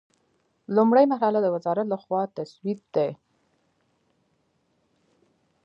[0.75, 3.09] لومړۍ مرحله د وزارت له خوا تسوید دی.